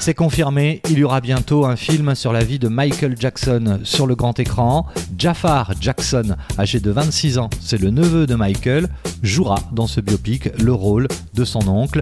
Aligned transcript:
C'est 0.00 0.14
confirmé, 0.14 0.80
il 0.90 0.98
y 0.98 1.04
aura 1.04 1.20
bientôt 1.20 1.64
un 1.64 1.76
film 1.76 2.16
sur 2.16 2.32
la 2.32 2.42
vie 2.42 2.58
de 2.58 2.66
Michael 2.66 3.16
Jackson 3.16 3.78
sur 3.84 4.08
le 4.08 4.16
grand 4.16 4.38
écran. 4.40 4.86
Jafar 5.16 5.74
Jackson, 5.80 6.36
âgé 6.58 6.80
de 6.80 6.90
26 6.90 7.38
ans, 7.38 7.50
c'est 7.60 7.80
le 7.80 7.90
neveu 7.90 8.26
de 8.26 8.34
Michael, 8.34 8.88
jouera 9.22 9.58
dans 9.72 9.86
ce 9.86 10.00
biopic 10.00 10.48
le 10.60 10.72
rôle 10.72 11.06
de 11.34 11.44
son 11.44 11.68
oncle. 11.68 12.00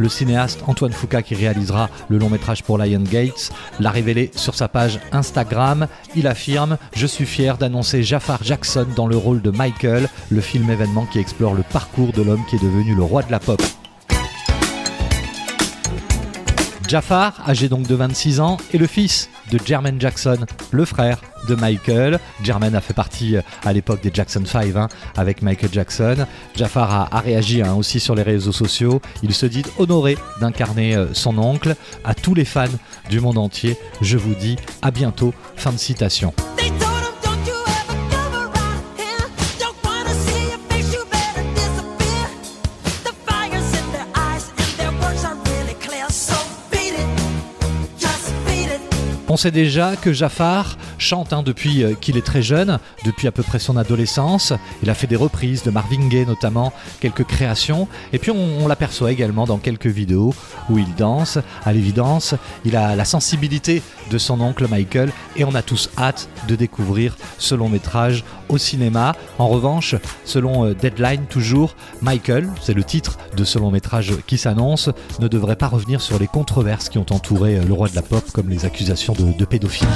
Le 0.00 0.08
cinéaste 0.08 0.64
Antoine 0.66 0.92
Foucault, 0.92 1.20
qui 1.22 1.34
réalisera 1.34 1.90
le 2.08 2.16
long 2.16 2.30
métrage 2.30 2.62
pour 2.62 2.78
Lion 2.78 3.02
Gates, 3.02 3.52
l'a 3.78 3.90
révélé 3.90 4.30
sur 4.34 4.54
sa 4.54 4.66
page 4.66 4.98
Instagram. 5.12 5.86
Il 6.16 6.26
affirme 6.26 6.78
Je 6.94 7.06
suis 7.06 7.26
fier 7.26 7.58
d'annoncer 7.58 8.02
Jafar 8.02 8.42
Jackson 8.42 8.86
dans 8.96 9.06
le 9.06 9.18
rôle 9.18 9.42
de 9.42 9.50
Michael, 9.50 10.08
le 10.30 10.40
film 10.40 10.70
événement 10.70 11.04
qui 11.04 11.18
explore 11.18 11.54
le 11.54 11.62
parcours 11.62 12.12
de 12.12 12.22
l'homme 12.22 12.44
qui 12.48 12.56
est 12.56 12.62
devenu 12.62 12.94
le 12.94 13.02
roi 13.02 13.22
de 13.22 13.30
la 13.30 13.40
pop. 13.40 13.60
Jafar, 16.90 17.34
âgé 17.48 17.68
donc 17.68 17.86
de 17.86 17.94
26 17.94 18.40
ans, 18.40 18.56
est 18.74 18.76
le 18.76 18.88
fils 18.88 19.30
de 19.52 19.60
Jermaine 19.64 20.00
Jackson, 20.00 20.38
le 20.72 20.84
frère 20.84 21.20
de 21.46 21.54
Michael. 21.54 22.18
Jermaine 22.42 22.74
a 22.74 22.80
fait 22.80 22.94
partie 22.94 23.36
euh, 23.36 23.42
à 23.64 23.72
l'époque 23.72 24.02
des 24.02 24.10
Jackson 24.12 24.42
5 24.44 24.74
hein, 24.74 24.88
avec 25.16 25.40
Michael 25.40 25.70
Jackson. 25.72 26.26
Jafar 26.56 27.14
a, 27.14 27.20
réagi 27.20 27.62
hein, 27.62 27.74
aussi 27.74 28.00
sur 28.00 28.16
les 28.16 28.24
réseaux 28.24 28.50
sociaux. 28.50 29.00
Il 29.22 29.32
se 29.34 29.46
dit 29.46 29.62
honoré 29.78 30.18
d'incarner 30.40 30.96
euh, 30.96 31.06
son 31.12 31.38
oncle. 31.38 31.76
À 32.02 32.14
tous 32.14 32.34
les 32.34 32.44
fans 32.44 32.66
du 33.08 33.20
monde 33.20 33.38
entier, 33.38 33.76
je 34.00 34.18
vous 34.18 34.34
dis 34.34 34.56
à 34.82 34.90
bientôt. 34.90 35.32
Fin 35.54 35.70
de 35.70 35.78
citation. 35.78 36.34
On 49.32 49.36
sait 49.36 49.52
déjà 49.52 49.94
que 49.94 50.12
Jafar 50.12 50.76
chante 51.00 51.32
hein, 51.32 51.42
depuis 51.42 51.82
euh, 51.82 51.94
qu'il 51.94 52.16
est 52.16 52.24
très 52.24 52.42
jeune, 52.42 52.78
depuis 53.04 53.26
à 53.26 53.32
peu 53.32 53.42
près 53.42 53.58
son 53.58 53.76
adolescence. 53.76 54.52
Il 54.82 54.90
a 54.90 54.94
fait 54.94 55.06
des 55.06 55.16
reprises 55.16 55.62
de 55.62 55.70
Marvin 55.70 56.08
Gaye 56.08 56.26
notamment, 56.26 56.72
quelques 57.00 57.24
créations. 57.24 57.88
Et 58.12 58.18
puis 58.18 58.30
on, 58.30 58.68
l'aperçoit 58.68 59.10
également 59.10 59.46
dans 59.46 59.58
quelques 59.58 59.86
vidéos 59.86 60.34
où 60.68 60.78
il 60.78 60.94
danse. 60.94 61.38
À 61.64 61.72
l'évidence, 61.72 62.34
il 62.64 62.76
a 62.76 62.94
la 62.94 63.04
sensibilité 63.04 63.82
de 64.10 64.18
son 64.18 64.40
oncle 64.40 64.66
Michael 64.68 65.10
et 65.36 65.44
on 65.44 65.54
a 65.54 65.62
tous 65.62 65.90
hâte 65.98 66.28
de 66.46 66.54
découvrir 66.54 67.16
ce 67.38 67.54
long 67.54 67.68
métrage 67.68 68.24
au 68.48 68.58
cinéma. 68.58 69.14
En 69.38 69.48
revanche, 69.48 69.94
selon 70.24 70.66
euh, 70.66 70.74
Deadline 70.74 71.26
toujours, 71.26 71.74
Michael, 72.02 72.48
c'est 72.60 72.74
le 72.74 72.84
titre 72.84 73.18
de 73.36 73.44
ce 73.44 73.58
long 73.58 73.70
métrage 73.70 74.12
qui 74.26 74.38
s'annonce, 74.38 74.90
ne 75.18 75.28
devrait 75.28 75.56
pas 75.56 75.68
revenir 75.68 76.00
sur 76.00 76.18
les 76.18 76.26
controverses 76.26 76.88
qui 76.88 76.98
ont 76.98 77.06
entouré 77.10 77.56
euh, 77.56 77.64
le 77.64 77.72
roi 77.72 77.88
de 77.88 77.94
la 77.94 78.02
pop 78.02 78.24
comme 78.32 78.48
les 78.48 78.64
accusations 78.64 79.14
de, 79.14 79.44
pédophilie. 79.44 79.88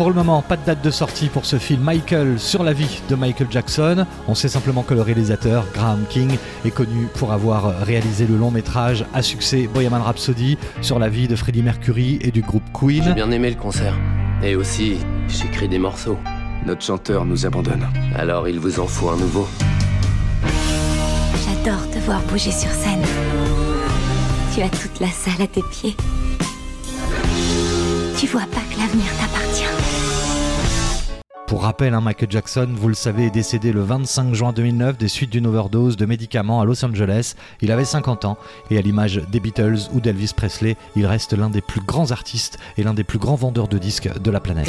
Pour 0.00 0.08
le 0.08 0.14
moment, 0.14 0.40
pas 0.40 0.56
de 0.56 0.64
date 0.64 0.82
de 0.82 0.90
sortie 0.90 1.28
pour 1.28 1.44
ce 1.44 1.58
film 1.58 1.82
Michael 1.82 2.40
sur 2.40 2.62
la 2.62 2.72
vie 2.72 3.02
de 3.10 3.14
Michael 3.14 3.48
Jackson. 3.50 4.06
On 4.28 4.34
sait 4.34 4.48
simplement 4.48 4.82
que 4.82 4.94
le 4.94 5.02
réalisateur 5.02 5.66
Graham 5.74 6.06
King 6.08 6.38
est 6.64 6.70
connu 6.70 7.06
pour 7.16 7.34
avoir 7.34 7.80
réalisé 7.80 8.26
le 8.26 8.38
long 8.38 8.50
métrage 8.50 9.04
à 9.12 9.20
succès 9.20 9.68
Bohemian 9.70 10.00
Rhapsody 10.00 10.56
sur 10.80 10.98
la 10.98 11.10
vie 11.10 11.28
de 11.28 11.36
Freddie 11.36 11.62
Mercury 11.62 12.18
et 12.22 12.30
du 12.30 12.40
groupe 12.40 12.62
Queen. 12.72 13.04
J'ai 13.04 13.12
bien 13.12 13.30
aimé 13.30 13.50
le 13.50 13.56
concert. 13.56 13.94
Et 14.42 14.56
aussi, 14.56 14.96
j'écris 15.28 15.68
des 15.68 15.78
morceaux. 15.78 16.16
Notre 16.64 16.82
chanteur 16.82 17.26
nous 17.26 17.44
abandonne. 17.44 17.86
Alors 18.16 18.48
il 18.48 18.58
vous 18.58 18.80
en 18.80 18.86
faut 18.86 19.10
un 19.10 19.18
nouveau. 19.18 19.46
J'adore 21.44 21.90
te 21.90 21.98
voir 21.98 22.22
bouger 22.22 22.52
sur 22.52 22.70
scène. 22.70 23.04
Tu 24.54 24.62
as 24.62 24.70
toute 24.70 24.98
la 24.98 25.08
salle 25.08 25.42
à 25.42 25.46
tes 25.46 25.62
pieds. 25.70 25.94
Tu 28.20 28.26
vois 28.26 28.42
pas 28.42 28.60
que 28.70 28.78
l'avenir 28.78 29.06
t'appartient. 29.18 29.64
Pour 31.46 31.62
rappel, 31.62 31.94
hein, 31.94 32.02
Michael 32.02 32.30
Jackson, 32.30 32.68
vous 32.70 32.88
le 32.88 32.94
savez, 32.94 33.24
est 33.24 33.30
décédé 33.30 33.72
le 33.72 33.80
25 33.80 34.34
juin 34.34 34.52
2009 34.52 34.98
des 34.98 35.08
suites 35.08 35.30
d'une 35.30 35.46
overdose 35.46 35.96
de 35.96 36.04
médicaments 36.04 36.60
à 36.60 36.66
Los 36.66 36.84
Angeles. 36.84 37.34
Il 37.62 37.72
avait 37.72 37.86
50 37.86 38.26
ans 38.26 38.36
et 38.70 38.76
à 38.76 38.82
l'image 38.82 39.22
des 39.32 39.40
Beatles 39.40 39.88
ou 39.94 40.02
d'Elvis 40.02 40.32
Presley, 40.36 40.76
il 40.96 41.06
reste 41.06 41.32
l'un 41.32 41.48
des 41.48 41.62
plus 41.62 41.80
grands 41.80 42.10
artistes 42.10 42.58
et 42.76 42.82
l'un 42.82 42.92
des 42.92 43.04
plus 43.04 43.18
grands 43.18 43.36
vendeurs 43.36 43.68
de 43.68 43.78
disques 43.78 44.10
de 44.20 44.30
la 44.30 44.40
planète. 44.40 44.68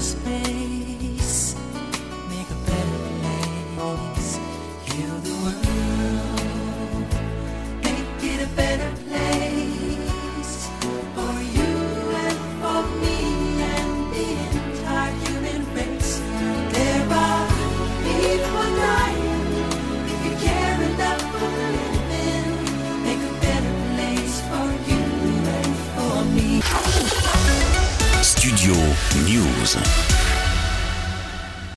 Studio 0.00 0.33
News. 28.66 30.33